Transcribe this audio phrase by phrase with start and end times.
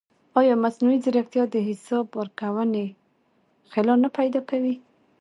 [0.39, 2.85] ایا مصنوعي ځیرکتیا د حساب ورکونې
[3.71, 4.75] خلا نه پیدا کوي؟